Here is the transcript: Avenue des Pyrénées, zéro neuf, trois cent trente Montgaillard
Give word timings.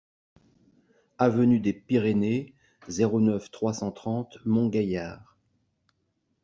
Avenue 1.19 1.59
des 1.59 1.73
Pyrénées, 1.73 2.55
zéro 2.87 3.19
neuf, 3.19 3.51
trois 3.51 3.75
cent 3.75 3.91
trente 3.91 4.39
Montgaillard 4.45 5.37